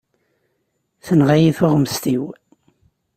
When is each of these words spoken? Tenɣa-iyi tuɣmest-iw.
Tenɣa-iyi 1.05 1.51
tuɣmest-iw. 1.57 2.23